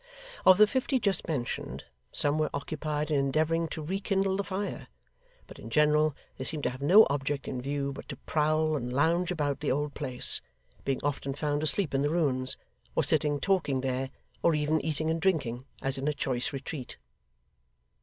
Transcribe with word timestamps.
Of 0.47 0.57
the 0.57 0.65
fifty 0.65 0.97
just 0.99 1.27
mentioned, 1.27 1.83
some 2.11 2.39
were 2.39 2.49
occupied 2.55 3.11
in 3.11 3.19
endeavouring 3.19 3.67
to 3.67 3.83
rekindle 3.83 4.35
the 4.35 4.43
fire; 4.43 4.87
but 5.45 5.59
in 5.59 5.69
general 5.69 6.15
they 6.37 6.43
seemed 6.43 6.63
to 6.63 6.71
have 6.71 6.81
no 6.81 7.05
object 7.11 7.47
in 7.47 7.61
view 7.61 7.93
but 7.93 8.09
to 8.09 8.15
prowl 8.15 8.75
and 8.75 8.91
lounge 8.91 9.29
about 9.29 9.59
the 9.59 9.71
old 9.71 9.93
place: 9.93 10.41
being 10.85 11.01
often 11.03 11.35
found 11.35 11.61
asleep 11.61 11.93
in 11.93 12.01
the 12.01 12.09
ruins, 12.09 12.57
or 12.95 13.03
sitting 13.03 13.39
talking 13.39 13.81
there, 13.81 14.09
or 14.41 14.55
even 14.55 14.81
eating 14.83 15.11
and 15.11 15.21
drinking, 15.21 15.65
as 15.83 15.99
in 15.99 16.07
a 16.07 16.13
choice 16.13 16.51
retreat. 16.51 16.97